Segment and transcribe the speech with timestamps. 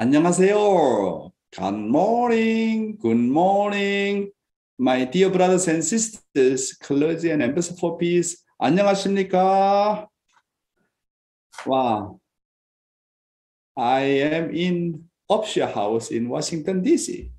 [0.00, 1.30] 안녕하세요.
[1.50, 2.96] Good morning.
[2.96, 4.30] Good morning.
[4.78, 8.42] My dear brothers and sisters, clergy and ambassador for peace.
[8.58, 10.08] 안녕하십니까?
[11.66, 12.18] Wow.
[13.76, 17.30] I am in Upshur House in Washington, D.C.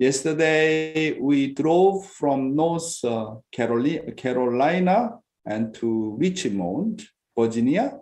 [0.00, 7.06] Yesterday, we drove from North uh, Carolina, Carolina and to Richmond,
[7.38, 8.00] Virginia,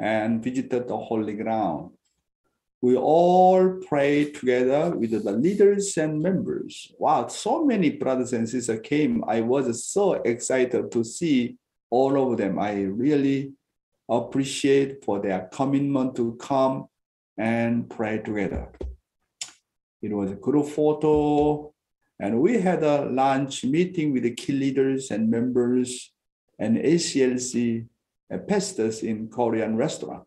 [0.00, 1.92] and visited the Holy Ground.
[2.81, 6.91] We all prayed together with the leaders and members.
[6.97, 9.23] Wow, so many brothers and sisters came.
[9.27, 11.57] I was so excited to see
[11.91, 12.57] all of them.
[12.57, 13.53] I really
[14.09, 16.87] appreciate for their commitment to come
[17.37, 18.69] and pray together.
[20.01, 21.71] It was a group photo,
[22.19, 26.11] and we had a lunch meeting with the key leaders and members
[26.57, 27.85] and ACLC
[28.33, 30.23] uh, pastors in Korean restaurant.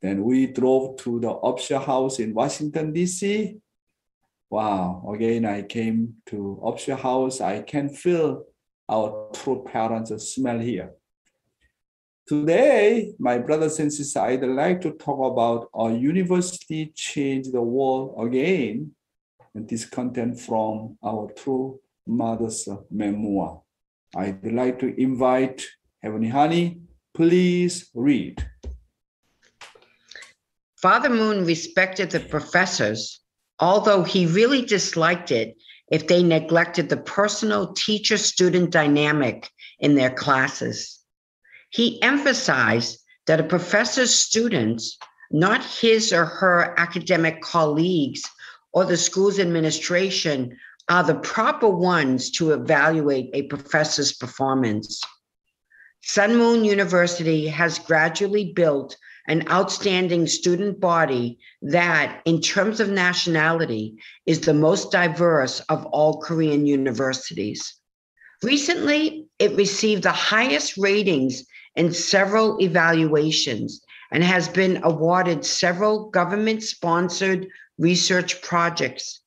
[0.00, 3.56] Then we drove to the Upshur House in Washington, D.C.
[4.48, 7.40] Wow, again, I came to Upshur House.
[7.40, 8.44] I can feel
[8.88, 10.92] our true parents' smell here.
[12.26, 18.14] Today, my brothers and sisters, I'd like to talk about a university changed the world
[18.24, 18.92] again.
[19.54, 23.62] And this content from our true mother's memoir.
[24.16, 25.66] I'd like to invite
[26.02, 26.80] Heavenly Honey,
[27.14, 28.49] please read.
[30.80, 33.20] Father Moon respected the professors,
[33.58, 35.56] although he really disliked it
[35.90, 40.98] if they neglected the personal teacher student dynamic in their classes.
[41.68, 44.96] He emphasized that a professor's students,
[45.30, 48.22] not his or her academic colleagues
[48.72, 50.56] or the school's administration,
[50.88, 55.02] are the proper ones to evaluate a professor's performance.
[56.02, 58.96] Sun Moon University has gradually built
[59.30, 66.20] an outstanding student body that, in terms of nationality, is the most diverse of all
[66.20, 67.76] Korean universities.
[68.42, 71.44] Recently, it received the highest ratings
[71.76, 77.46] in several evaluations and has been awarded several government sponsored
[77.78, 79.20] research projects.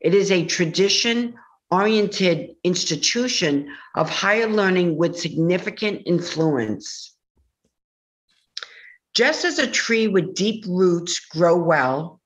[0.00, 1.34] It is a tradition
[1.70, 7.14] oriented institution of higher learning with significant influence.
[9.14, 12.20] Just as a tree with deep roots grow well,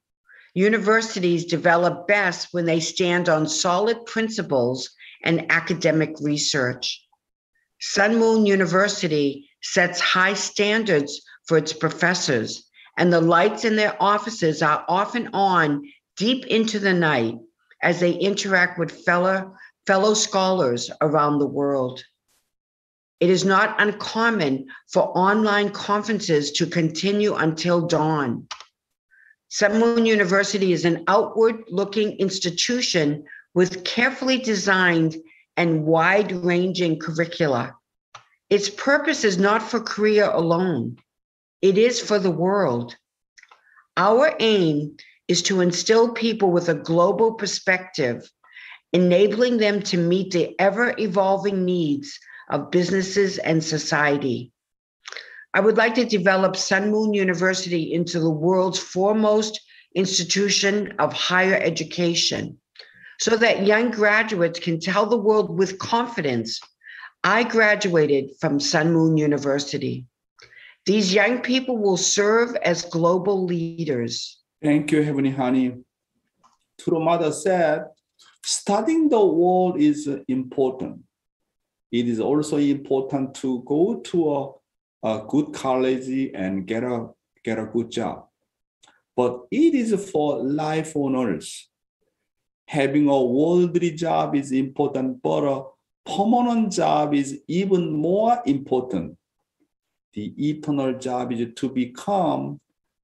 [0.54, 4.90] universities develop best when they stand on solid principles
[5.22, 7.02] and academic research.
[7.80, 14.62] Sun Moon University sets high standards for its professors, and the lights in their offices
[14.62, 15.82] are often on
[16.16, 17.34] deep into the night
[17.82, 19.54] as they interact with fellow,
[19.86, 22.02] fellow scholars around the world.
[23.20, 28.48] It is not uncommon for online conferences to continue until dawn.
[29.48, 33.24] Sun University is an outward looking institution
[33.54, 35.16] with carefully designed
[35.56, 37.76] and wide ranging curricula.
[38.50, 40.98] Its purpose is not for Korea alone,
[41.62, 42.96] it is for the world.
[43.96, 44.96] Our aim
[45.28, 48.28] is to instill people with a global perspective,
[48.92, 52.18] enabling them to meet the ever evolving needs
[52.54, 54.52] of businesses and society.
[55.54, 59.60] I would like to develop Sun Moon University into the world's foremost
[59.96, 62.56] institution of higher education
[63.18, 66.60] so that young graduates can tell the world with confidence
[67.24, 70.06] I graduated from Sun Moon University.
[70.86, 74.38] These young people will serve as global leaders.
[74.62, 75.74] Thank you, Heavenly Honey.
[76.86, 77.86] Mother said,
[78.44, 81.00] studying the world is important
[81.94, 87.08] it is also important to go to a, a good college and get a
[87.44, 88.26] get a good job.
[89.14, 91.68] But it is for life owners.
[92.66, 95.62] Having a worldly job is important, but a
[96.04, 99.16] permanent job is even more important.
[100.14, 102.60] The eternal job is to become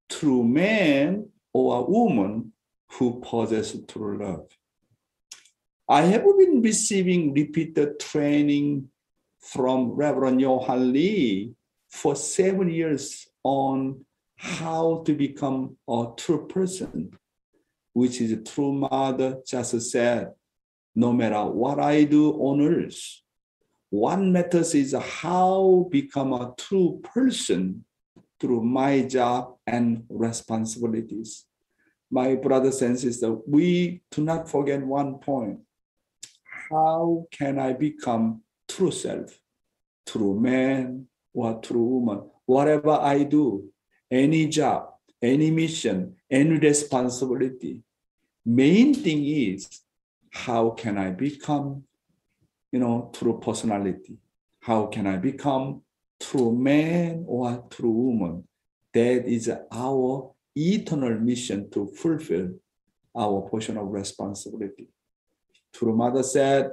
[0.09, 2.53] true man or a woman
[2.95, 4.49] who possess true love.
[5.91, 8.91] I have been receiving repeated training
[9.41, 11.53] from Reverend Johan Lee
[11.89, 14.05] for seven years on
[14.37, 17.11] how to become a true person,
[17.93, 20.31] which is a true mother just said,
[20.95, 23.23] no matter what I do on earth,
[23.89, 27.85] what matters is how become a true person
[28.39, 31.47] through my job and responsibilities.
[32.13, 35.59] My brothers and sisters, we do not forget one point
[36.71, 39.39] how can I become true self,
[40.07, 42.31] true man or true woman?
[42.47, 43.71] Whatever I do,
[44.11, 44.91] any job,
[45.21, 47.83] any mission, any responsibility.
[48.45, 49.69] Main thing is
[50.33, 51.85] how can I become,
[52.73, 54.19] you know, true personality?
[54.61, 55.83] How can I become
[56.21, 58.45] true man or true woman?
[58.95, 62.51] That is our eternal mission to fulfill
[63.17, 64.89] our portion of responsibility.
[65.73, 66.73] True Mother said,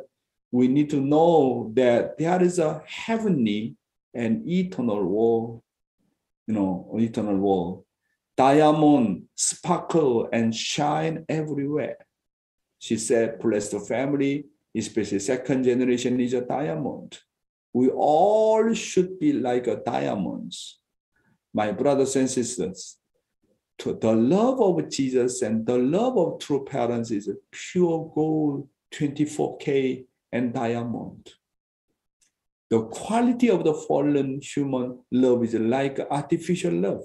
[0.51, 3.75] we need to know that there is a heavenly
[4.13, 5.61] and eternal world,
[6.47, 7.83] you know, eternal world.
[8.35, 11.97] Diamond sparkle and shine everywhere.
[12.79, 14.45] She said, blessed family,
[14.75, 17.19] especially second generation is a diamond.
[17.73, 20.79] We all should be like a diamonds.
[21.53, 22.97] My brothers and sisters,
[23.79, 28.67] to the love of Jesus and the love of true parents is a pure gold,
[28.93, 31.33] 24K and diamond.
[32.69, 37.03] The quality of the fallen human love is like artificial love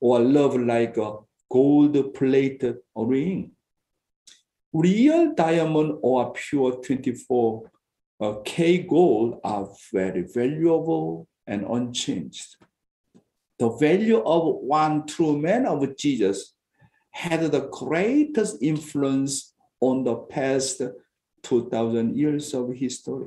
[0.00, 1.16] or love like a
[1.50, 3.52] gold plated ring.
[4.72, 7.70] Real diamond or pure 24
[8.20, 12.56] uh, K gold are very valuable and unchanged.
[13.58, 16.54] The value of one true man of Jesus
[17.10, 19.51] had the greatest influence
[19.82, 20.80] on the past
[21.42, 23.26] 2000 years of history.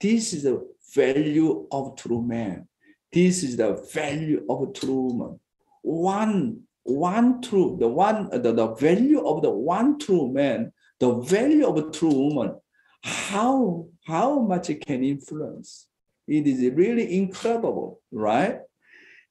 [0.00, 0.64] This is the
[0.94, 2.68] value of true man.
[3.12, 5.40] This is the value of true woman.
[5.82, 11.66] One, one true, the one, the, the value of the one true man, the value
[11.66, 12.54] of a true woman,
[13.02, 15.88] how, how much it can influence.
[16.28, 18.60] It is really incredible, right?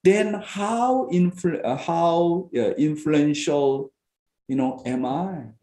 [0.04, 3.94] Then how, influ- uh, how uh, influential,
[4.50, 5.57] you know, am I?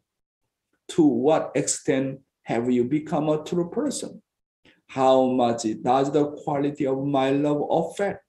[0.94, 4.22] To what extent have you become a true person?
[4.86, 8.24] How much does the quality of my love affect?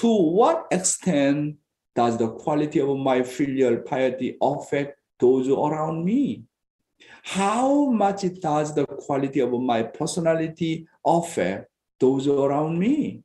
[0.00, 1.56] To what extent
[1.94, 6.44] does the quality of my filial piety affect those around me?
[7.22, 13.22] How much does the quality of my personality affect those around me?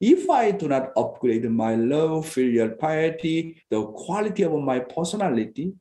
[0.00, 5.74] If I do not upgrade my love, filial piety, the quality of my personality,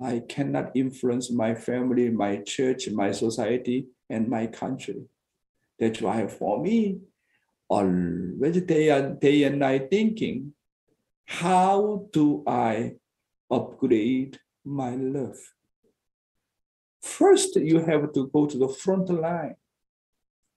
[0.00, 5.02] I cannot influence my family, my church, my society, and my country.
[5.78, 7.00] That's why for me,
[7.68, 10.54] always day and day and night thinking,
[11.26, 12.94] how do I
[13.50, 15.38] upgrade my love?
[17.02, 19.56] First, you have to go to the front line,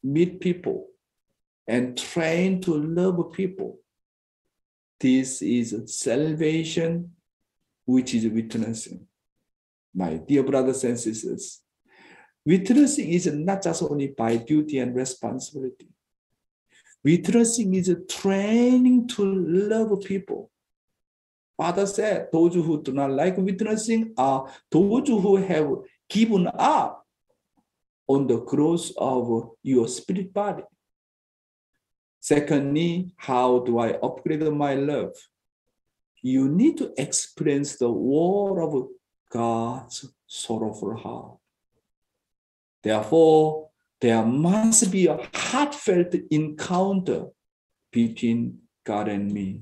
[0.03, 0.87] meet people,
[1.67, 3.79] and train to love people.
[4.99, 7.11] This is salvation,
[7.85, 9.07] which is witnessing.
[9.93, 11.61] My dear brothers and sisters,
[12.45, 15.89] witnessing is not just only by duty and responsibility.
[17.03, 20.49] Witnessing is a training to love people.
[21.57, 25.69] Father said, those who do not like witnessing are those who have
[26.09, 27.05] given up
[28.07, 30.63] on the growth of your spirit body.
[32.19, 35.13] Secondly, how do I upgrade my love?
[36.21, 38.87] You need to experience the war of
[39.31, 41.37] God's sorrowful heart.
[42.83, 43.69] Therefore,
[44.01, 47.27] there must be a heartfelt encounter
[47.91, 49.61] between God and me.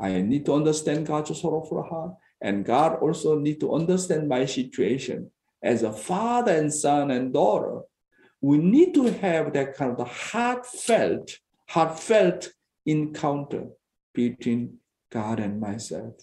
[0.00, 5.30] I need to understand God's sorrowful heart, and God also need to understand my situation
[5.62, 7.80] as a father and son and daughter.
[8.40, 11.38] We need to have that kind of heartfelt,
[11.68, 12.52] heartfelt
[12.84, 13.68] encounter
[14.12, 14.78] between
[15.10, 16.14] God and myself.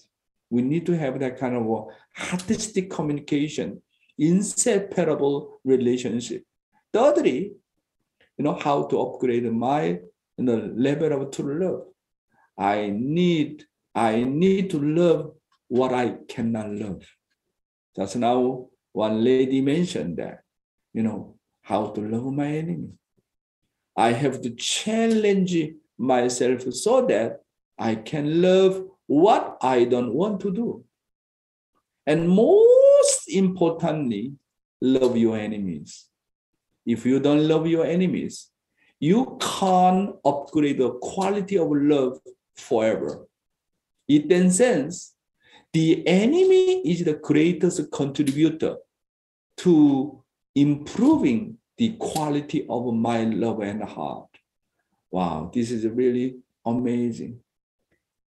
[0.50, 3.82] We need to have that kind of a heartistic communication,
[4.18, 6.44] inseparable relationship.
[6.92, 7.54] Thirdly,
[8.38, 10.00] you know, how to upgrade my
[10.38, 11.86] you know, level of true love.
[12.58, 15.34] I need, I need to love
[15.68, 17.04] what I cannot love.
[17.96, 20.42] Just now, one lady mentioned that,
[20.94, 22.90] you know, how to love my enemy.
[23.96, 25.58] I have to challenge
[25.98, 27.42] myself so that
[27.78, 30.84] I can love what I don't want to do.
[32.06, 34.34] And most importantly,
[34.82, 36.06] love your enemies.
[36.86, 38.52] If you don't love your enemies,
[39.00, 42.20] you can't upgrade the quality of love
[42.56, 43.28] forever.
[44.08, 45.16] In that sense,
[45.74, 48.78] the enemy is the greatest contributor
[49.58, 50.24] to
[50.54, 54.30] improving the quality of my love and heart.
[55.10, 57.40] Wow, this is really amazing.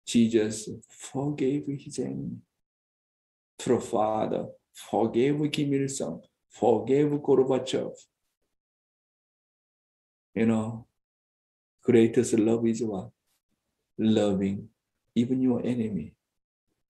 [0.06, 2.38] Jesus forgave his enemy.
[3.58, 7.92] Through Father, forgave Kim Il sung, forgave Gorbachev.
[10.34, 10.86] You know,
[11.82, 13.10] greatest love is what?
[13.98, 14.68] Loving
[15.14, 16.14] even your enemy.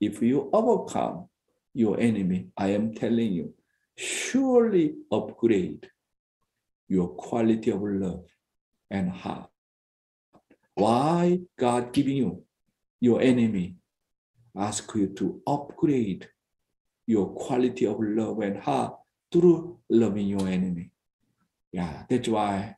[0.00, 1.28] if you overcome
[1.72, 3.54] your enemy, I am telling you,
[3.96, 5.88] surely upgrade
[6.88, 8.24] your quality of love
[8.90, 9.48] and heart.
[10.74, 12.42] Why God giving you
[13.04, 13.76] your enemy?
[14.56, 16.28] Ask you to upgrade
[17.06, 18.96] your quality of love and heart
[19.30, 20.90] through loving your enemy.
[21.72, 22.76] Yeah, that's why,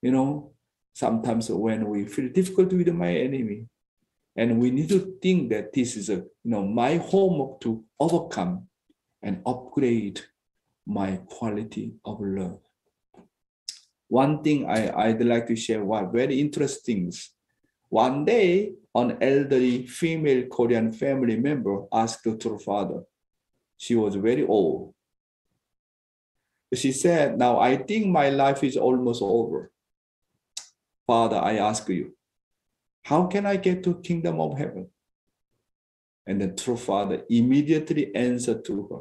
[0.00, 0.52] you know,
[0.92, 3.68] sometimes when we feel difficult with my enemy,
[4.34, 8.66] and we need to think that this is a you know my homework to overcome
[9.22, 10.20] and upgrade
[10.86, 12.58] my quality of love.
[14.08, 17.12] One thing I, I'd like to share one very interesting.
[17.92, 23.02] One day, an elderly female Korean family member asked her father.
[23.76, 24.94] She was very old.
[26.72, 29.70] She said, Now I think my life is almost over.
[31.06, 32.16] Father, I ask you,
[33.02, 34.88] how can I get to kingdom of heaven?
[36.26, 39.00] And the true father immediately answered to her,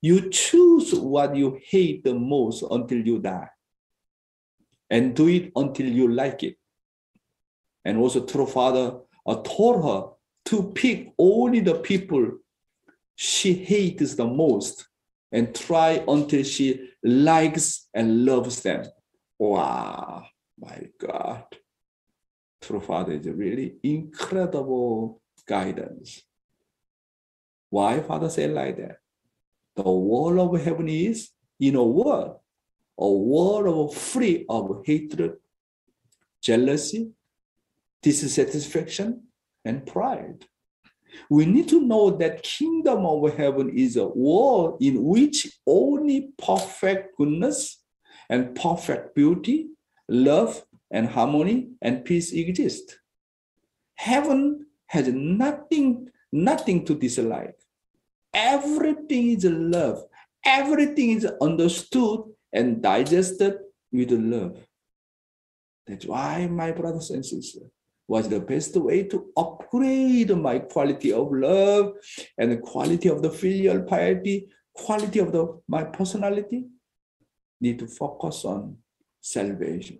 [0.00, 3.50] you choose what you hate the most until you die.
[4.88, 6.56] And do it until you like it.
[7.84, 10.10] And also, true father uh, told her
[10.46, 12.38] to pick only the people
[13.14, 14.88] she hates the most
[15.32, 18.84] and try until she likes and loves them.
[19.38, 20.26] Wow,
[20.58, 21.44] my God.
[22.60, 26.22] True Father is a really incredible guidance.
[27.70, 28.98] Why Father said like that?
[29.76, 32.36] The world of heaven is in a world,
[32.98, 35.36] a world of free of hatred,
[36.42, 37.12] jealousy,
[38.02, 39.24] dissatisfaction,
[39.64, 40.44] and pride.
[41.28, 47.16] We need to know that kingdom of heaven is a world in which only perfect
[47.16, 47.82] goodness
[48.28, 49.70] and perfect beauty,
[50.08, 52.98] love and harmony and peace exist.
[53.96, 57.56] Heaven has nothing, nothing to dislike.
[58.32, 60.04] Everything is love.
[60.44, 62.20] Everything is understood
[62.52, 63.58] and digested
[63.92, 64.56] with love.
[65.86, 67.70] That's why, my brothers and sisters,
[68.12, 71.86] was the best way to upgrade my quality of love
[72.38, 74.36] and the quality of the filial piety,
[74.74, 76.60] quality of the my personality.
[77.60, 78.76] Need to focus on
[79.20, 79.98] salvation.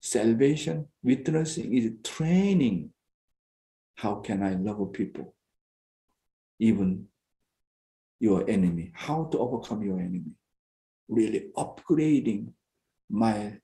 [0.00, 2.90] Salvation, witnessing is training.
[3.96, 5.34] How can I love people?
[6.60, 7.06] even
[8.20, 10.32] your enemy, how to overcome your enemy.
[11.08, 12.52] Really upgrading
[13.08, 13.58] my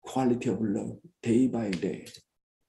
[0.00, 2.06] quality of love day by day.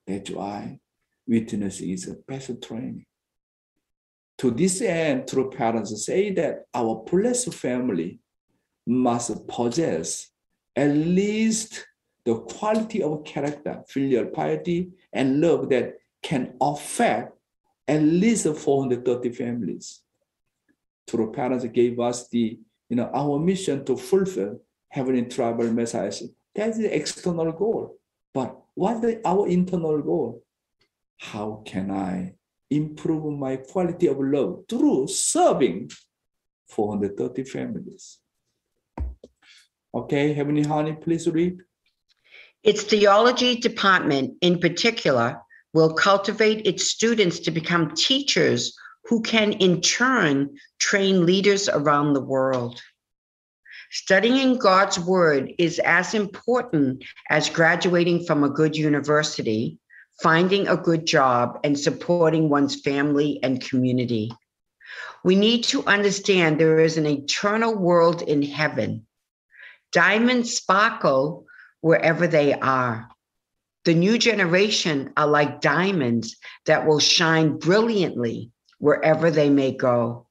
[0.08, 0.80] That's why
[1.26, 3.04] witness is a best training.
[4.38, 8.20] To this end, true parents say that our blessed family
[8.86, 10.30] must possess
[10.74, 11.86] at least
[12.24, 17.36] the quality of character, filial piety, and love that can affect
[17.86, 20.02] at least 430 families.
[21.06, 26.30] True parents gave us the, you know, our mission to fulfill heavenly tribal messiahship.
[26.54, 27.97] That's the external goal.
[28.34, 30.42] But what's our internal goal?
[31.18, 32.34] How can I
[32.70, 35.90] improve my quality of love through serving
[36.68, 38.18] 430 families?
[39.94, 41.58] Okay, Heavenly Honey, please read.
[42.62, 45.40] Its theology department, in particular,
[45.72, 52.20] will cultivate its students to become teachers who can in turn train leaders around the
[52.20, 52.80] world.
[53.90, 59.78] Studying God's word is as important as graduating from a good university,
[60.22, 64.30] finding a good job, and supporting one's family and community.
[65.24, 69.06] We need to understand there is an eternal world in heaven.
[69.90, 71.46] Diamonds sparkle
[71.80, 73.08] wherever they are.
[73.84, 80.27] The new generation are like diamonds that will shine brilliantly wherever they may go.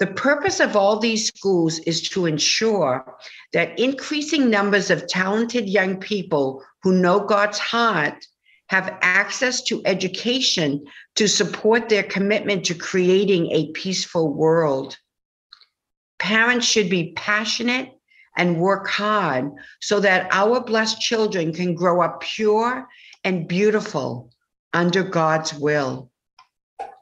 [0.00, 3.16] The purpose of all these schools is to ensure
[3.52, 8.26] that increasing numbers of talented young people who know God's heart
[8.68, 10.84] have access to education
[11.14, 14.98] to support their commitment to creating a peaceful world.
[16.18, 17.90] Parents should be passionate
[18.36, 22.88] and work hard so that our blessed children can grow up pure
[23.22, 24.30] and beautiful
[24.72, 26.10] under God's will.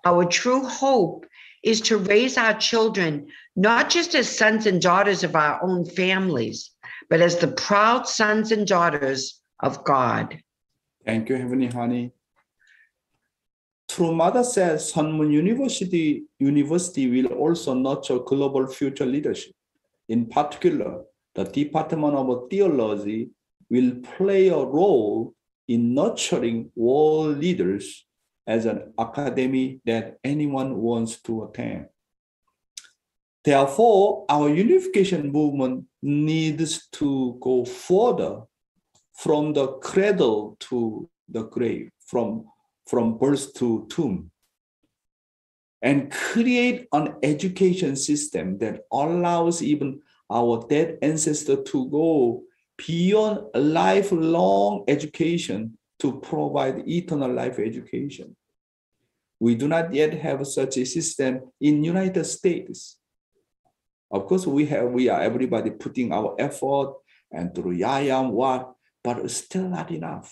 [0.04, 1.24] Our true hope
[1.62, 6.70] is to raise our children not just as sons and daughters of our own families,
[7.08, 10.38] but as the proud sons and daughters of God.
[11.04, 12.12] Thank you, Heavenly Honey.
[13.88, 19.52] True Mother says Sun Moon University, University will also nurture global future leadership.
[20.08, 21.02] In particular,
[21.34, 23.30] the Department of Theology
[23.68, 25.34] will play a role
[25.68, 28.06] in nurturing world leaders
[28.46, 31.86] as an academy that anyone wants to attend.
[33.44, 38.42] Therefore, our unification movement needs to go further
[39.14, 42.44] from the cradle to the grave, from,
[42.86, 44.30] from birth to tomb,
[45.80, 52.42] and create an education system that allows even our dead ancestors to go
[52.86, 58.34] beyond lifelong education to provide eternal life education.
[59.38, 62.98] We do not yet have such a system in United States.
[64.10, 66.94] Of course, we have we are everybody putting our effort
[67.30, 70.28] and through YAYAM what, but still not enough.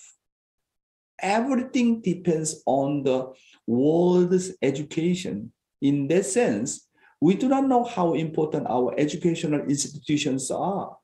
[1.22, 3.32] Everything depends on the
[3.66, 5.52] world's education.
[5.80, 6.88] In that sense,
[7.20, 10.96] we do not know how important our educational institutions are.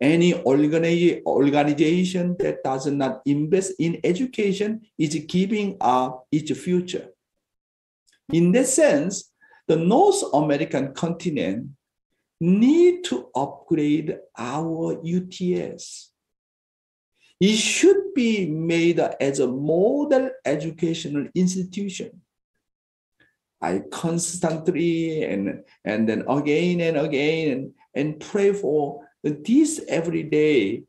[0.00, 7.08] Any organization that does not invest in education is giving up its future.
[8.32, 9.32] In that sense,
[9.66, 11.70] the North American continent
[12.40, 16.10] need to upgrade our UTS.
[17.40, 22.20] It should be made as a model educational institution.
[23.60, 30.82] I constantly and, and then again and again and, and pray for this every day,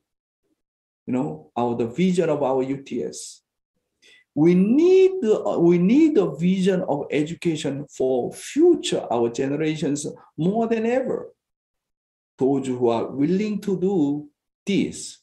[1.05, 3.41] you know, our the vision of our UTS.
[4.35, 5.13] We need
[5.57, 10.05] we need a vision of education for future our generations
[10.37, 11.33] more than ever.
[12.37, 14.29] Those who are willing to do
[14.65, 15.19] this,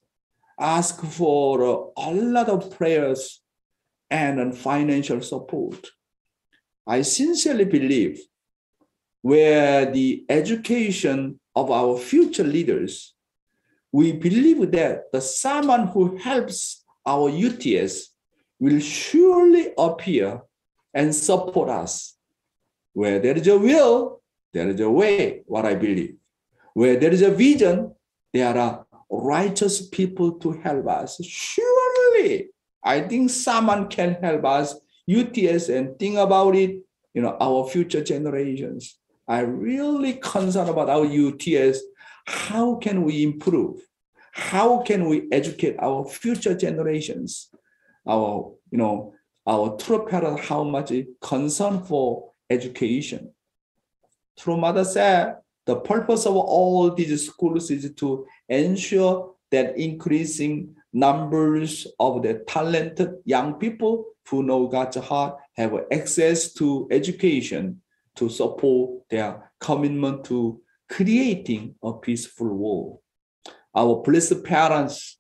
[0.59, 3.41] ask for uh, a lot of prayers
[4.11, 5.87] and uh, financial support.
[6.87, 8.21] I sincerely believe
[9.23, 13.15] where the education of our future leaders,
[13.93, 18.11] we believe that the someone who helps our UTS
[18.59, 20.41] will surely appear
[20.93, 22.17] and support us.
[22.93, 26.17] Where there is a will, there is a way, what I believe.
[26.75, 27.95] Where there is a vision,
[28.33, 31.23] there are righteous people to help us.
[31.25, 32.51] Surely,
[32.83, 34.75] I think someone can help us,
[35.09, 36.81] UTS, and think about it,
[37.13, 38.99] you know, our future generations.
[39.27, 41.81] I really concerned about our UTS.
[42.27, 43.81] How can we improve?
[44.33, 47.51] How can we educate our future generations?
[48.07, 49.15] Our, you know,
[49.47, 53.33] our true parents, how much concern for education.
[54.39, 61.87] True mother said, the purpose of all these schools is to ensure that increasing numbers
[61.99, 67.81] of the talented young people who know God's heart have access to education
[68.17, 72.99] to support their commitment to creating a peaceful world.
[73.75, 75.19] Our blessed parents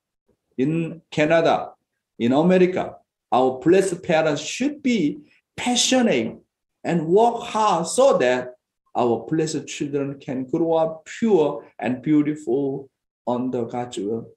[0.56, 1.72] in Canada,
[2.18, 2.96] in America,
[3.32, 5.18] our blessed parents should be
[5.56, 6.38] passionate
[6.84, 8.54] and work hard so that
[8.94, 12.88] our blessed children can grow up pure and beautiful
[13.26, 14.30] under God's will.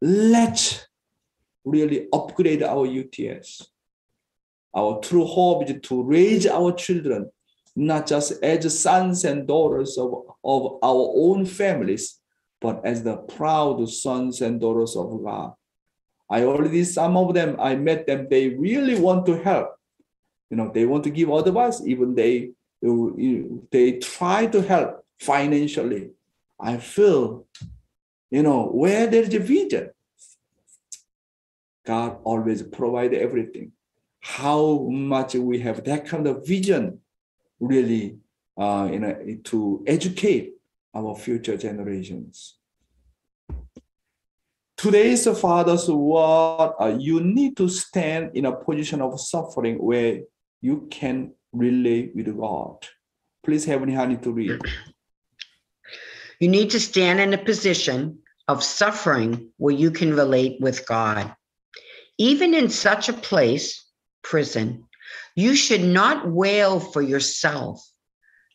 [0.00, 0.86] Let's
[1.64, 3.66] really upgrade our UTS.
[4.74, 7.30] Our true hope is to raise our children
[7.76, 12.20] not just as sons and daughters of, of our own families,
[12.60, 15.54] but as the proud sons and daughters of God.
[16.30, 19.76] I already, some of them, I met them, they really want to help.
[20.50, 22.50] You know, they want to give advice, even they,
[23.70, 26.10] they try to help financially.
[26.60, 27.46] I feel,
[28.30, 29.90] you know, where there's a vision,
[31.84, 33.72] God always provide everything.
[34.20, 37.00] How much we have that kind of vision
[37.66, 38.18] really
[38.56, 40.54] uh, you know, to educate
[40.94, 42.56] our future generations.
[44.76, 50.20] Today's Father's word, uh, you need to stand in a position of suffering where
[50.60, 52.86] you can relate with God.
[53.44, 54.60] Please, Heavenly Honey, to read.
[56.40, 61.32] You need to stand in a position of suffering where you can relate with God.
[62.18, 63.86] Even in such a place,
[64.22, 64.84] prison,
[65.34, 67.84] you should not wail for yourself.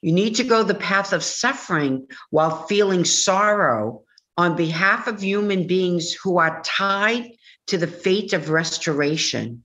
[0.01, 4.03] You need to go the path of suffering while feeling sorrow
[4.37, 7.31] on behalf of human beings who are tied
[7.67, 9.63] to the fate of restoration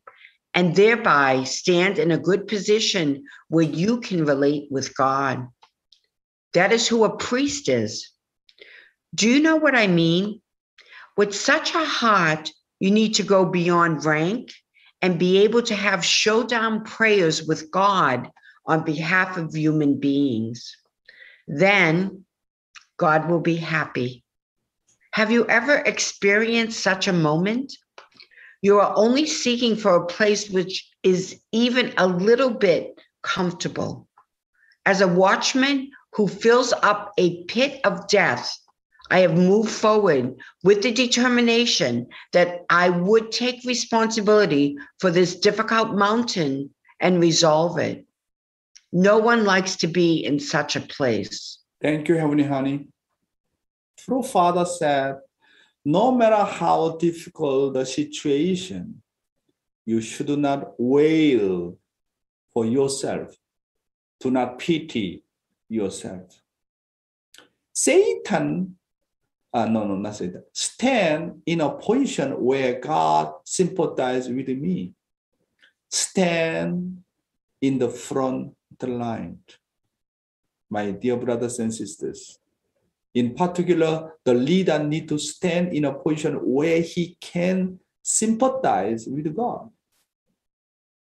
[0.53, 5.47] and thereby stand in a good position where you can relate with God.
[6.53, 8.11] That is who a priest is.
[9.15, 10.41] Do you know what I mean?
[11.17, 12.51] With such a heart,
[12.81, 14.51] you need to go beyond rank
[15.05, 18.31] and be able to have showdown prayers with God
[18.65, 20.79] on behalf of human beings.
[21.47, 22.25] Then
[22.97, 24.25] God will be happy.
[25.11, 27.75] Have you ever experienced such a moment?
[28.63, 34.09] You are only seeking for a place which is even a little bit comfortable.
[34.87, 38.59] As a watchman who fills up a pit of death,
[39.11, 45.95] I have moved forward with the determination that I would take responsibility for this difficult
[45.95, 48.07] mountain and resolve it.
[48.93, 51.59] No one likes to be in such a place.
[51.83, 52.89] Thank you, Heavenly Honey.
[53.99, 55.17] True Father said,
[55.85, 59.03] no matter how difficult the situation,
[59.85, 61.77] you should not wail
[62.53, 63.37] for yourself.
[64.21, 65.23] Do not pity
[65.69, 66.41] yourself.
[67.75, 68.77] Satan,
[69.55, 74.93] uh, no, no, not Satan, stand in a position where God sympathizes with me.
[75.89, 77.05] Stand
[77.61, 79.39] in the front line.
[80.69, 82.37] My dear brothers and sisters,
[83.15, 89.35] in particular, the leader need to stand in a position where he can sympathize with
[89.37, 89.71] God.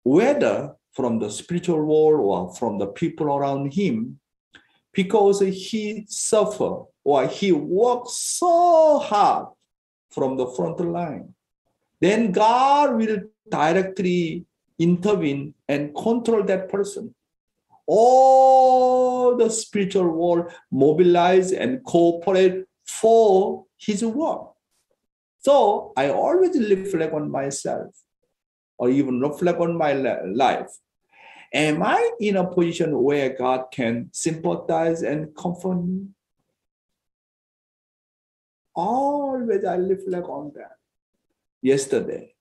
[0.04, 4.20] Whether from the spiritual world or from the people around him,
[4.94, 9.48] because he suffer or he works so hard
[10.10, 11.34] from the front line.
[12.00, 14.46] Then God will directly
[14.80, 17.14] intervene and control that person.
[17.88, 24.52] All the spiritual world mobilize and cooperate for his work.
[25.40, 27.96] So I always reflect on myself
[28.78, 30.70] or even reflect on my life.
[31.54, 36.08] Am I in a position where God can sympathize and comfort me?
[38.74, 40.78] Always I reflect on that.
[41.62, 42.34] Yesterday,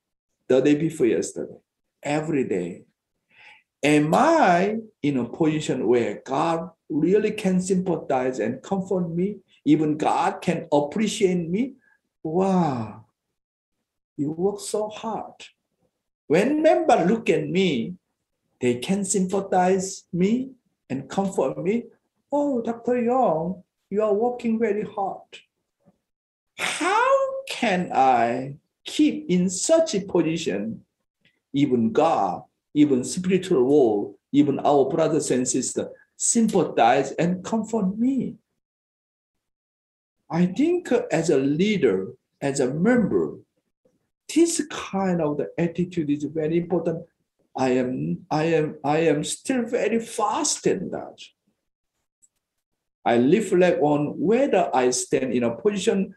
[0.47, 1.59] the day before yesterday,
[2.03, 2.85] every day.
[3.83, 9.39] Am I in a position where God really can sympathize and comfort me?
[9.65, 11.75] Even God can appreciate me?
[12.23, 13.07] Wow,
[14.17, 15.35] you work so hard.
[16.27, 17.95] When members look at me,
[18.61, 20.53] they can sympathize me
[20.89, 21.85] and comfort me.
[22.31, 23.03] Oh, Dr.
[23.03, 25.39] Young, you are working very hard.
[26.59, 30.85] How can I keep in such a position?
[31.53, 32.43] Even God,
[32.75, 38.37] even spiritual world, even our brothers and sisters sympathize and comfort me.
[40.29, 43.39] I think as a leader, as a member,
[44.33, 47.05] this kind of the attitude is very important
[47.57, 51.21] I am, I am, I am still very fast in that.
[53.05, 56.15] I live reflect on whether I stand in a position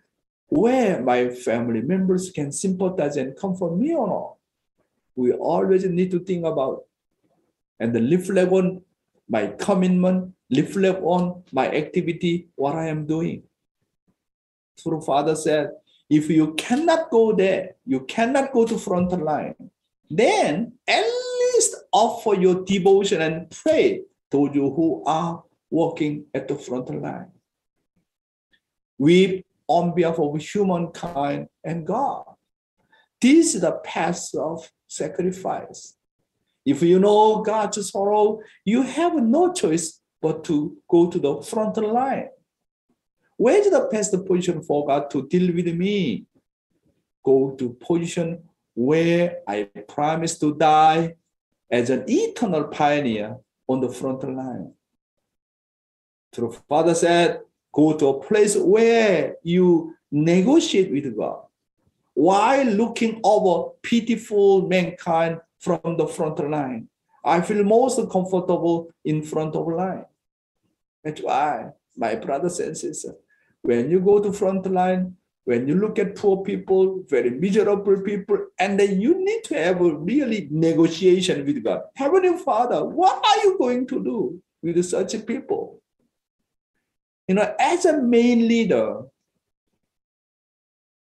[0.48, 4.36] where my family members can sympathize and comfort me or not.
[5.16, 6.84] We always need to think about
[7.80, 8.82] and then reflect on
[9.28, 13.44] my commitment, reflect on my activity, what I am doing.
[14.76, 15.72] So Father said,
[16.10, 19.56] if you cannot go there, you cannot go to front line,
[20.18, 26.56] then at least offer your devotion and pray to you who are working at the
[26.56, 27.32] front line.
[28.98, 32.26] Weep on behalf of humankind and God.
[33.22, 35.96] This is the path of sacrifice.
[36.66, 41.78] If you know God's sorrow, you have no choice but to go to the front
[41.78, 42.30] line.
[43.38, 46.26] Where's the best position for God to deal with me?
[47.26, 48.44] Go to position
[48.74, 51.16] where I promise to die
[51.70, 54.74] as an eternal pioneer on the front line.
[56.32, 61.44] The Father said, go to a place where you negotiate with God
[62.14, 66.88] while looking over pitiful mankind from the front line.
[67.24, 70.06] I feel most comfortable in front of line.
[71.04, 73.16] That's why, my brothers and sisters,
[73.62, 78.38] when you go to front line, when you look at poor people, very miserable people,
[78.60, 81.82] and then you need to have a really negotiation with God.
[81.96, 85.82] Heavenly Father, what are you going to do with such people?
[87.28, 89.02] You know, as a main leader,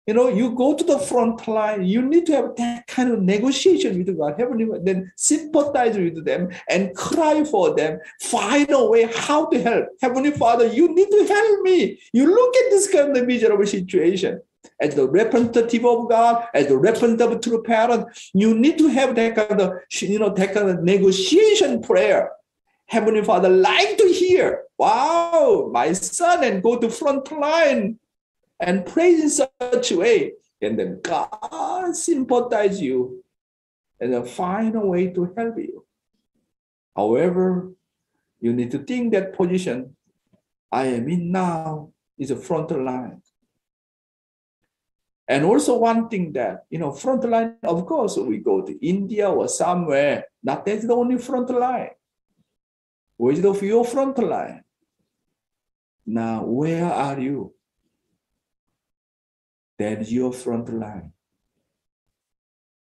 [0.07, 3.21] you know, you go to the front line, you need to have that kind of
[3.21, 4.35] negotiation with God.
[4.37, 7.99] Heavenly then sympathize with them and cry for them.
[8.19, 9.85] Find a way how to help.
[10.01, 11.99] Heavenly Father, you need to help me.
[12.13, 14.41] You look at this kind of miserable situation.
[14.79, 19.15] As the representative of God, as the representative of true parent, you need to have
[19.15, 22.31] that kind of, you know, that kind of negotiation prayer.
[22.87, 27.99] Heavenly Father, like to hear, wow, my son, and go to front line
[28.61, 33.23] and pray in such a way, and then God sympathize you
[33.99, 35.83] and then find a way to help you.
[36.95, 37.71] However,
[38.39, 39.95] you need to think that position
[40.71, 43.21] I am in now is a front line.
[45.27, 49.29] And also one thing that, you know, front line, of course, we go to India
[49.29, 50.25] or somewhere.
[50.43, 51.91] Not that's the only front line.
[53.17, 54.63] Where's the your front line?
[56.05, 57.53] Now, where are you?
[59.81, 61.11] That's your front line.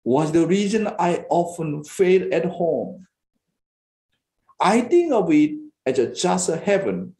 [0.03, 3.07] What's the reason I often fail at home?
[4.59, 5.51] I think of it
[5.85, 7.15] as a just a heaven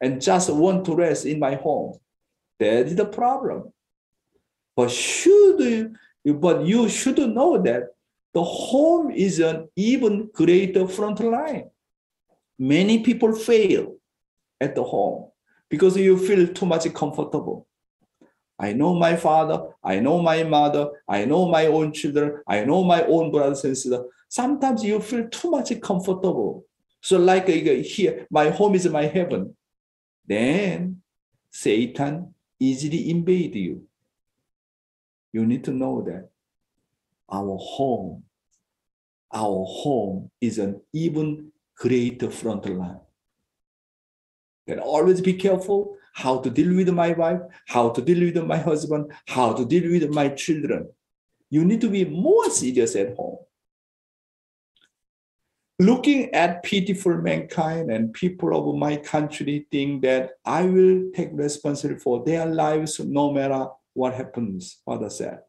[0.00, 1.98] and just want to rest in my home.
[2.60, 3.72] That is the problem.
[4.76, 7.88] But should you, but you should know that
[8.34, 11.70] the home is an even greater front line.
[12.56, 13.96] Many people fail
[14.60, 15.32] at the home
[15.68, 17.66] because you feel too much comfortable.
[18.58, 22.84] I know my father, I know my mother, I know my own children, I know
[22.84, 24.06] my own brothers and sisters.
[24.28, 26.64] Sometimes you feel too much comfortable.
[27.00, 29.56] So, like uh, here, my home is my heaven.
[30.26, 31.02] Then
[31.50, 33.84] Satan easily invade you.
[35.32, 36.30] You need to know that
[37.30, 38.22] our home,
[39.32, 43.00] our home is an even greater front line.
[44.66, 48.56] Then always be careful how to deal with my wife, how to deal with my
[48.56, 50.88] husband, how to deal with my children.
[51.50, 53.38] You need to be more serious at home.
[55.80, 62.00] Looking at pitiful mankind and people of my country think that I will take responsibility
[62.00, 65.40] for their lives no matter what happens, Father said.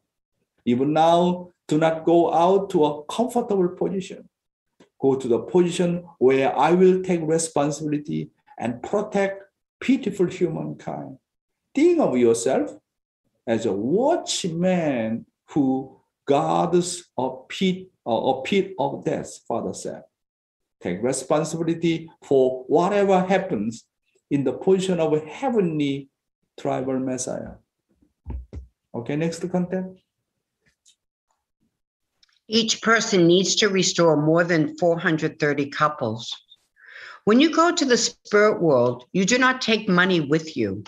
[0.66, 4.28] Even now, do not go out to a comfortable position.
[5.00, 9.45] Go to the position where I will take responsibility and protect
[9.80, 11.18] pitiful humankind.
[11.74, 12.72] Think of yourself
[13.46, 20.04] as a watchman who guards a pit, a pit of death, Father said.
[20.82, 23.86] Take responsibility for whatever happens
[24.30, 26.10] in the position of a heavenly
[26.60, 27.56] tribal Messiah.
[28.94, 29.98] Okay, next content.
[32.48, 36.32] Each person needs to restore more than 430 couples.
[37.26, 40.84] When you go to the spirit world, you do not take money with you.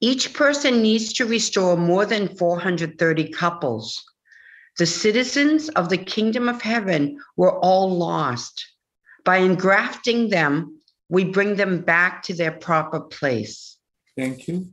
[0.00, 4.02] Each person needs to restore more than 430 couples.
[4.78, 8.66] The citizens of the kingdom of heaven were all lost.
[9.24, 13.76] By engrafting them, we bring them back to their proper place.
[14.16, 14.66] Thank you.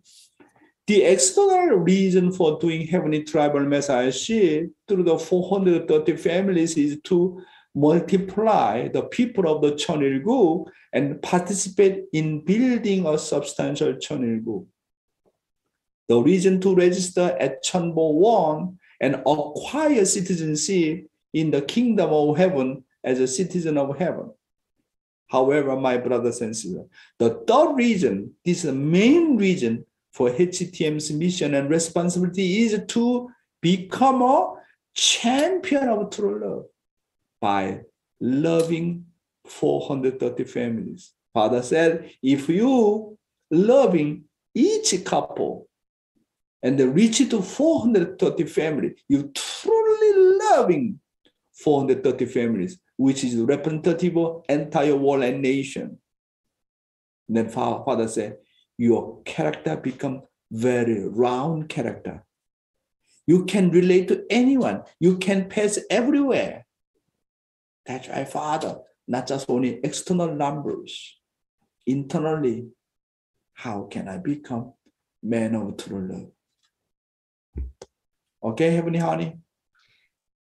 [0.88, 7.44] The external reason for doing heavenly tribal messiahship through the 430 families is to
[7.76, 14.66] multiply the people of the Chonilgu and participate in building a substantial Chonilgu.
[16.08, 23.20] The reason to register at Cheonbowon and acquire citizenship in the kingdom of heaven as
[23.20, 24.32] a citizen of heaven.
[25.28, 26.88] However, my brothers and sisters,
[27.20, 33.30] the third reason, this is the main reason for HTM's mission and responsibility is to
[33.62, 34.56] become a
[34.96, 36.66] champion of true love
[37.42, 37.82] by
[38.20, 39.06] loving
[39.46, 41.14] 430 families.
[41.34, 43.18] Father said, if you
[43.52, 45.68] loving each couple
[46.62, 51.00] and reach to 430 families, you truly loving
[51.54, 55.98] 430 families, which is representative of entire world and nation.
[57.28, 58.38] Then Father said,
[58.78, 62.24] your character become very round character.
[63.28, 64.84] You can relate to anyone.
[65.00, 66.66] You can pass everywhere.
[67.90, 71.18] That's why, Father, not just only external numbers,
[71.88, 72.68] internally,
[73.54, 74.74] how can I become
[75.24, 76.32] man of true
[77.58, 77.66] love?
[78.44, 79.40] Okay, Heavenly Honey.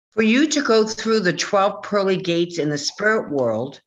[0.10, 3.80] For you to go through the 12 pearly gates in the spirit world,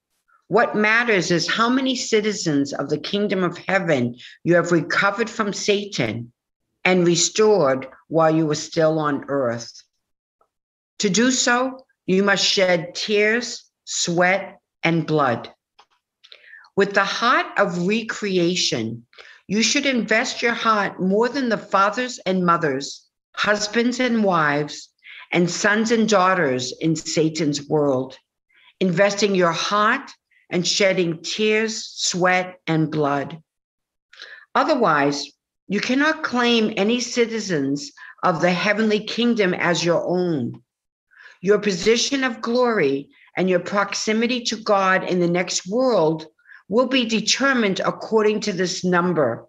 [0.46, 5.52] what matters is how many citizens of the kingdom of heaven you have recovered from
[5.52, 6.32] Satan
[6.84, 9.82] and restored while you were still on earth.
[11.00, 15.52] To do so, you must shed tears, sweat, and blood.
[16.74, 19.06] With the heart of recreation,
[19.46, 24.88] you should invest your heart more than the fathers and mothers, husbands and wives,
[25.32, 28.16] and sons and daughters in Satan's world,
[28.80, 30.10] investing your heart
[30.48, 33.42] and shedding tears, sweat, and blood.
[34.54, 35.30] Otherwise,
[35.66, 37.92] you cannot claim any citizens
[38.22, 40.62] of the heavenly kingdom as your own.
[41.40, 46.26] Your position of glory and your proximity to God in the next world
[46.68, 49.46] will be determined according to this number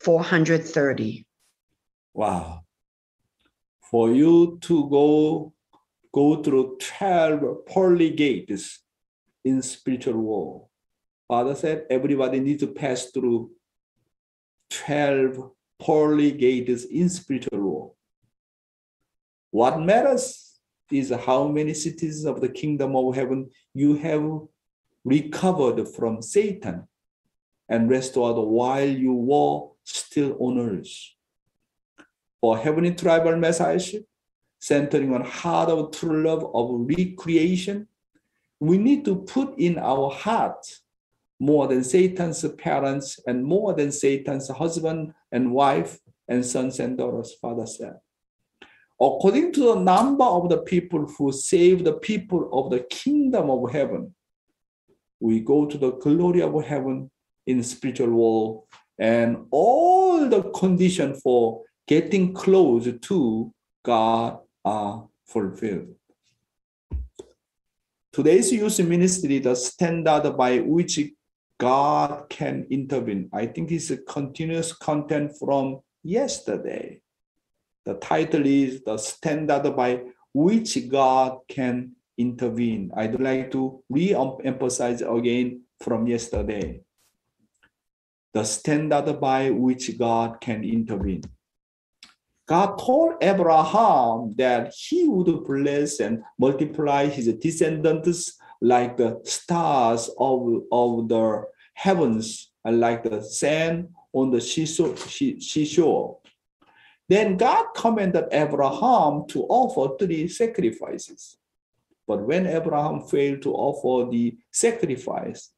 [0.00, 1.26] 430.
[2.14, 2.62] Wow.
[3.90, 5.52] For you to go
[6.12, 8.80] go through 12 pearly gates
[9.44, 10.68] in spiritual world.
[11.28, 13.50] Father said everybody needs to pass through
[14.70, 17.92] 12 pearly gates in spiritual world.
[19.50, 20.47] What matters
[20.90, 24.24] is how many cities of the kingdom of heaven you have
[25.04, 26.86] recovered from Satan
[27.68, 30.96] and restored while you were still on earth.
[32.40, 34.06] For heavenly tribal messiahship,
[34.58, 37.88] centering on heart of true love of recreation,
[38.60, 40.66] we need to put in our heart
[41.40, 47.34] more than Satan's parents and more than Satan's husband and wife and sons and daughters,
[47.40, 47.96] Father said.
[49.00, 53.70] According to the number of the people who save the people of the kingdom of
[53.70, 54.14] heaven,
[55.20, 57.10] we go to the glory of heaven
[57.46, 58.64] in spiritual world
[58.98, 65.94] and all the condition for getting close to God are fulfilled.
[68.12, 70.98] Today's youth ministry, the standard by which
[71.58, 73.28] God can intervene.
[73.32, 77.00] I think is a continuous content from yesterday.
[77.88, 80.02] The title is The Standard by
[80.34, 82.92] which God can intervene.
[82.94, 86.82] I'd like to re emphasize again from yesterday.
[88.34, 91.22] The standard by which God can intervene.
[92.46, 100.60] God told Abraham that he would bless and multiply his descendants like the stars of,
[100.70, 106.18] of the heavens and like the sand on the seashore.
[107.08, 111.38] Then God commanded Abraham to offer three sacrifices.
[112.06, 115.50] But when Abraham failed to offer the sacrifice,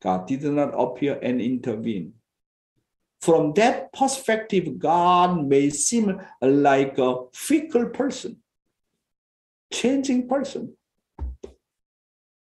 [0.00, 2.14] God did not appear and intervene.
[3.20, 8.38] From that perspective, God may seem like a fickle person,
[9.72, 10.76] changing person.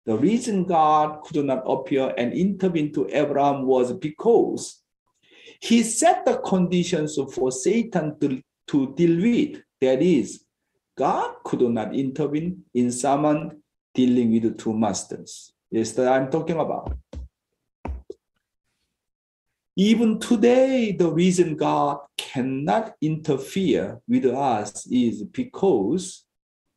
[0.06, 4.82] The reason God could not appear and intervene to Abraham was because
[5.60, 9.62] he set the conditions for Satan to, to deal with.
[9.82, 10.46] That is,
[10.98, 13.62] God could not intervene in someone
[13.94, 15.54] dealing with two masters.
[15.72, 16.98] Yes, that I'm talking about.
[19.76, 26.26] Even today, the reason God cannot interfere with us is because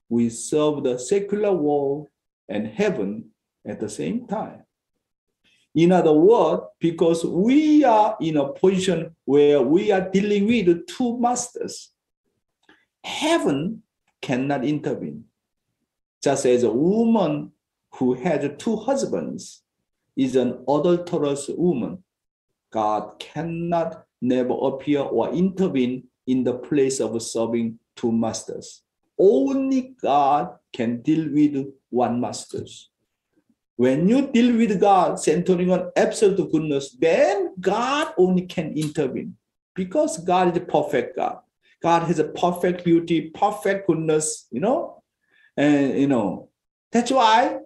[0.08, 2.08] we serve the secular world
[2.48, 3.30] and heaven
[3.66, 4.62] at the same time.
[5.74, 11.18] In other words, because we are in a position where we are dealing with two
[11.18, 11.90] masters,
[13.02, 13.82] heaven
[14.20, 15.24] cannot intervene.
[16.22, 17.52] Just as a woman
[17.94, 19.62] who has two husbands
[20.16, 22.04] is an adulterous woman
[22.72, 28.82] God cannot never appear or intervene in the place of serving two masters.
[29.18, 32.64] Only God can deal with one master.
[33.76, 39.36] When you deal with God, centering on absolute goodness, then God only can intervene
[39.74, 41.38] because God is a perfect God.
[41.82, 45.02] God has a perfect beauty, perfect goodness, you know,
[45.56, 46.50] and you know
[46.92, 47.58] that's why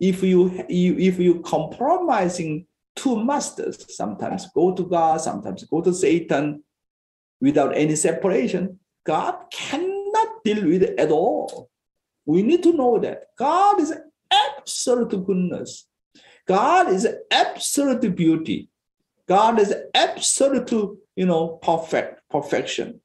[0.00, 5.92] if you, you if you compromising two masters, sometimes go to God, sometimes go to
[5.92, 6.64] Satan
[7.40, 8.78] without any separation.
[9.04, 11.70] God cannot deal with it at all.
[12.26, 13.92] We need to know that God is
[14.30, 15.86] absolute goodness.
[16.46, 18.68] God is absolute beauty.
[19.26, 20.70] God is absolute,
[21.16, 23.00] you know, perfect, perfection.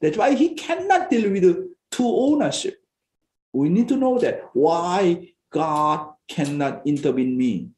[0.00, 2.76] That's why he cannot deal with two ownership.
[3.52, 7.70] We need to know that why God cannot intervene me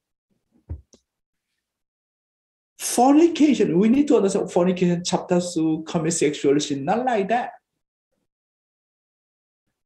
[2.79, 7.53] fornication, we need to understand fornication chapter to commit sexual sin, not like that.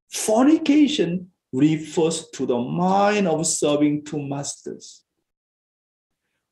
[0.08, 5.04] Fornication refers to the mind of serving two masters.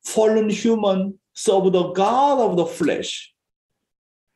[0.03, 3.33] Fallen human serve the God of the flesh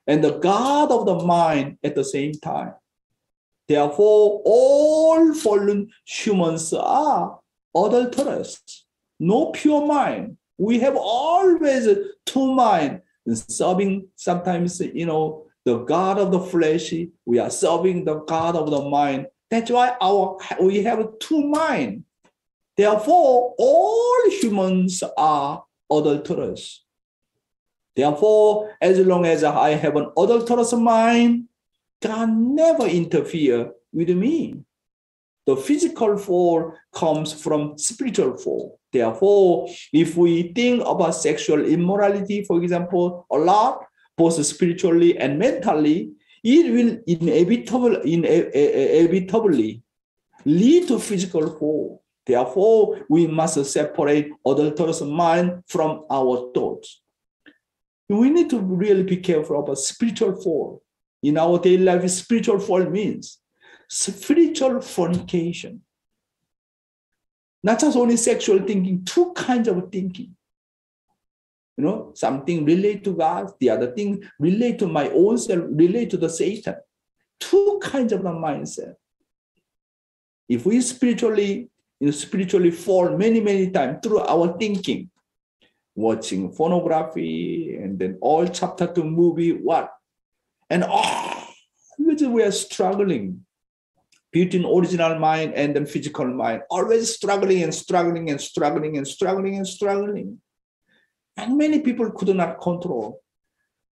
[0.08, 2.74] and the God of the mind at the same time.
[3.68, 7.40] Therefore, all fallen humans are
[7.76, 8.62] adulterous,
[9.20, 11.88] no pure mind, we have always
[12.26, 13.02] two minds,
[13.50, 16.94] serving sometimes, you know, the God of the flesh.
[17.26, 19.28] We are serving the God of the mind.
[19.50, 22.04] That's why our we have two minds.
[22.76, 26.84] Therefore, all humans are adulterous.
[27.96, 31.48] Therefore, as long as I have an adulterous mind,
[32.02, 34.56] God never interfere with me.
[35.46, 38.80] The physical fall comes from spiritual fall.
[38.92, 43.86] Therefore, if we think about sexual immorality, for example, a lot,
[44.18, 46.12] both spiritually and mentally,
[46.46, 49.82] it will inevitably, inevitably
[50.46, 52.04] lead to physical fall.
[52.24, 57.02] Therefore, we must separate adulterous mind from our thoughts.
[58.08, 60.84] We need to really be careful about spiritual fall.
[61.24, 63.40] In our daily life, spiritual fall means
[63.90, 65.82] spiritual fornication.
[67.64, 70.35] Not just only sexual thinking, two kinds of thinking.
[71.78, 76.10] You know, something relate to God, the other thing relate to my own self, relate
[76.12, 76.76] to the Satan.
[77.40, 78.96] Two kinds of the mindset.
[80.48, 81.70] If we spiritually,
[82.00, 85.10] you know, spiritually fall many, many times through our thinking,
[85.96, 89.92] watching pornography and then all chapter two movie, what?
[90.70, 91.36] And all
[91.98, 93.46] we are struggling
[94.32, 99.56] between original mind and then physical mind, always struggling and struggling and struggling and struggling
[99.56, 100.42] and struggling.
[101.38, 103.22] And many people could not control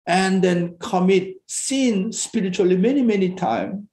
[0.06, 3.84] and then commit sin spiritually many, many times.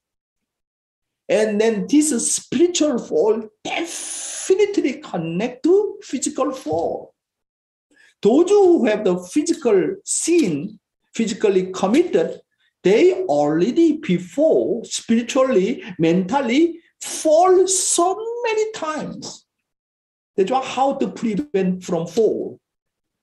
[1.30, 7.14] And then this spiritual fall definitely connect to physical fall.
[8.22, 10.80] Those who have the physical sin,
[11.14, 12.42] physically committed,
[12.84, 19.46] they already before spiritually, mentally fall so many times.
[20.36, 22.60] That's how to prevent from fall.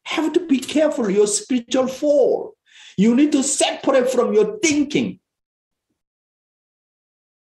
[0.06, 2.56] Have to be careful your spiritual fall.
[2.96, 5.20] You need to separate from your thinking.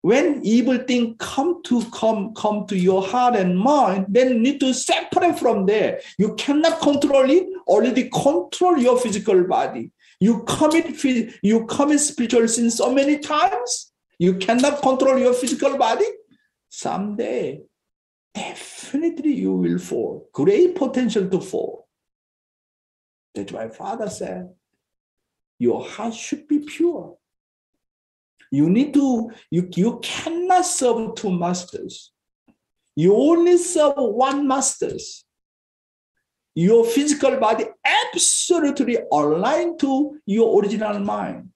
[0.01, 4.61] When evil thing come to come come to your heart and mind, then you need
[4.61, 6.01] to separate from there.
[6.19, 7.49] You cannot control it.
[7.67, 9.91] Already control your physical body.
[10.21, 11.05] You commit
[11.43, 13.93] you commit spiritual sin so many times.
[14.19, 16.07] You cannot control your physical body.
[16.69, 17.63] Someday,
[18.35, 20.29] definitely you will fall.
[20.33, 21.88] Great potential to fall.
[23.51, 24.51] Why Father said,
[25.59, 27.17] your heart should be pure.
[28.51, 32.13] You need to, you, you cannot serve two masters.
[32.97, 35.25] You only serve one masters.
[36.55, 41.51] Your physical body absolutely aligned to your original mind.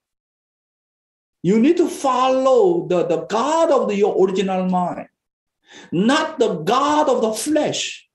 [1.43, 5.09] You need to follow the, the God of the, your original mind,
[5.91, 8.09] not the God of the flesh.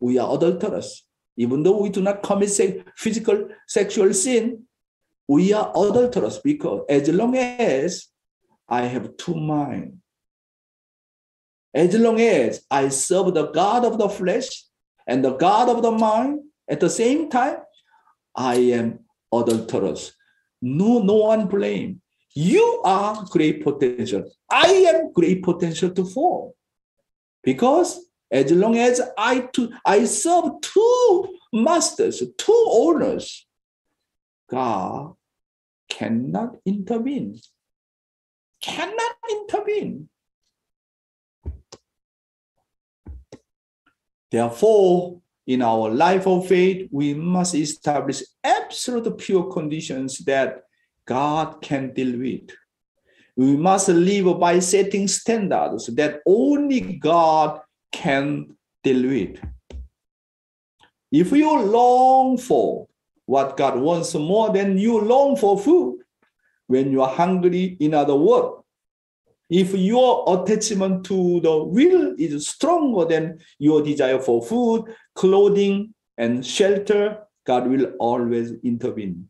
[0.00, 1.04] We are adulterous.
[1.38, 2.50] Even though we do not commit
[2.96, 4.64] physical sexual sin,
[5.28, 8.08] we are adulterous because as long as
[8.68, 9.94] I have two minds,
[11.72, 14.64] as long as I serve the God of the flesh
[15.06, 17.58] and the God of the mind at the same time,
[18.34, 19.00] I am
[19.32, 20.12] adulterous.
[20.60, 22.00] No, no one blame.
[22.34, 24.28] You are great potential.
[24.50, 26.56] I am great potential to fall.
[27.44, 33.46] Because as long as I, to, I serve two masters, two owners,
[34.50, 35.14] God
[35.88, 37.38] cannot intervene.
[38.60, 40.08] Cannot intervene.
[44.30, 50.64] Therefore, in our life of faith, we must establish absolute pure conditions that
[51.06, 52.50] God can deal with.
[53.34, 57.60] We must live by setting standards that only God
[57.98, 59.40] can dilute.
[61.10, 62.86] If you long for
[63.26, 66.02] what God wants more than you long for food,
[66.68, 68.62] when you are hungry, in other words,
[69.50, 76.46] if your attachment to the will is stronger than your desire for food, clothing, and
[76.46, 79.28] shelter, God will always intervene.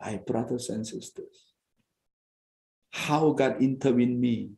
[0.00, 1.52] My brothers and sisters,
[2.92, 4.50] how God intervened me?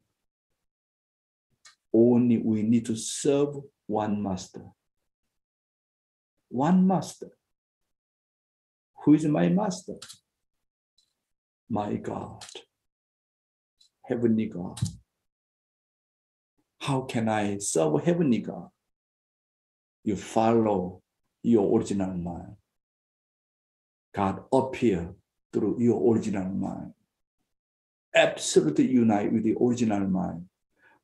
[1.92, 3.56] Only we need to serve
[3.86, 4.62] one master.
[6.48, 7.30] One master.
[9.04, 9.94] Who is my master?
[11.68, 12.44] My God.
[14.04, 14.80] Heavenly God.
[16.80, 18.68] How can I serve Heavenly God?
[20.04, 21.02] You follow
[21.42, 22.56] your original mind.
[24.14, 25.14] God appear
[25.52, 26.92] through your original mind.
[28.14, 30.46] Absolutely unite with the original mind.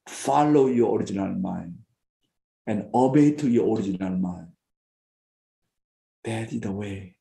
[0.07, 1.79] Follow your original mind
[2.67, 4.49] and obey to your original mind.
[6.25, 7.17] That is the way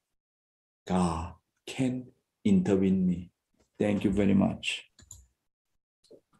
[0.87, 1.33] God
[1.65, 2.07] can
[2.43, 3.31] intervene me.
[3.79, 4.90] Thank you very much.